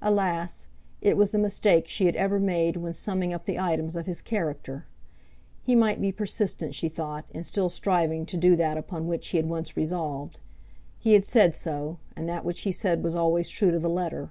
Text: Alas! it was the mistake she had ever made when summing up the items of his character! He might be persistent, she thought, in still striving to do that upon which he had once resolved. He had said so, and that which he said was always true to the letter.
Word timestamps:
Alas! 0.00 0.68
it 1.00 1.16
was 1.16 1.32
the 1.32 1.40
mistake 1.40 1.88
she 1.88 2.06
had 2.06 2.14
ever 2.14 2.38
made 2.38 2.76
when 2.76 2.92
summing 2.92 3.34
up 3.34 3.46
the 3.46 3.58
items 3.58 3.96
of 3.96 4.06
his 4.06 4.20
character! 4.22 4.86
He 5.64 5.74
might 5.74 6.00
be 6.00 6.12
persistent, 6.12 6.72
she 6.72 6.88
thought, 6.88 7.24
in 7.34 7.42
still 7.42 7.68
striving 7.68 8.26
to 8.26 8.36
do 8.36 8.54
that 8.54 8.78
upon 8.78 9.08
which 9.08 9.26
he 9.30 9.38
had 9.38 9.48
once 9.48 9.76
resolved. 9.76 10.38
He 11.00 11.14
had 11.14 11.24
said 11.24 11.56
so, 11.56 11.98
and 12.14 12.28
that 12.28 12.44
which 12.44 12.60
he 12.60 12.70
said 12.70 13.02
was 13.02 13.16
always 13.16 13.48
true 13.48 13.72
to 13.72 13.80
the 13.80 13.90
letter. 13.90 14.30